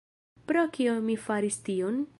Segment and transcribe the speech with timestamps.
[0.51, 2.03] Pro kio mi faris tion?